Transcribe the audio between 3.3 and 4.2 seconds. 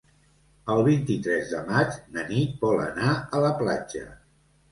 a la platja.